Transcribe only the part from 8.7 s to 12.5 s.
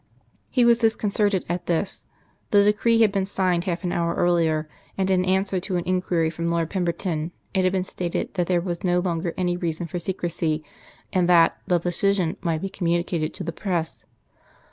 no longer any reason for secrecy, and that the decision